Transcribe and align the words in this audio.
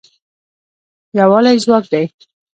یووالی 1.17 1.57
ځواک 1.63 1.85
دی 1.91 2.05